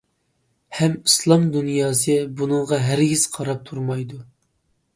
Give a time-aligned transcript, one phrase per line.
[0.77, 4.23] ھەم ئىسلام دۇنياسى بۇنىڭغا ھەرگىز قاراپ تۇرمايدۇ!